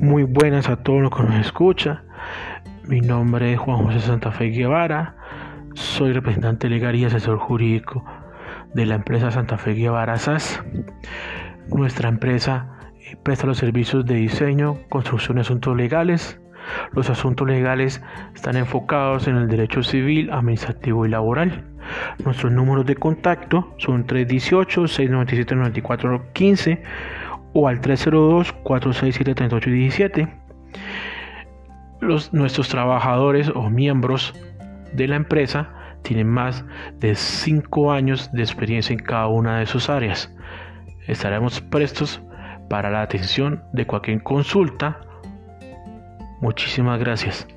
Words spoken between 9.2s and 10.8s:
Santa Fe Guevara SAS.